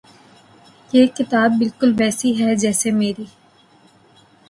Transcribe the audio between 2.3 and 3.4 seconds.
ہے جیسی میری